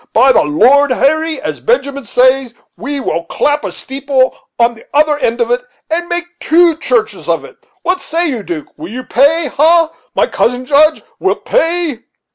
[0.13, 5.19] By the Lord Harry, as Benjamin says, we will clap a steeple on the other
[5.19, 7.67] end of it, and make two churches of it.
[7.83, 9.45] What say you, 'Duke, will you pay?
[9.45, 9.91] ha!
[10.15, 12.05] my cousin Judge, wilt pay?"